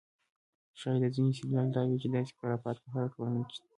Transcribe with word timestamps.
ښایي 0.79 0.99
د 1.01 1.05
ځینو 1.15 1.29
استدلال 1.31 1.67
دا 1.71 1.81
وي 1.87 1.97
چې 2.01 2.07
داسې 2.15 2.31
خرافات 2.39 2.77
په 2.81 2.87
هره 2.93 3.07
ټولنه 3.13 3.39
کې 3.47 3.53
شته. 3.57 3.67